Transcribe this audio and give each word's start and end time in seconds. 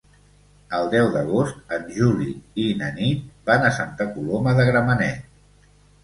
El 0.75 0.87
deu 0.91 1.09
d'agost 1.15 1.75
en 1.75 1.83
Juli 1.97 2.29
i 2.63 2.65
na 2.79 2.87
Nit 2.95 3.27
van 3.49 3.67
a 3.67 3.71
Santa 3.75 4.07
Coloma 4.15 4.55
de 4.61 4.65
Gramenet. 4.71 5.69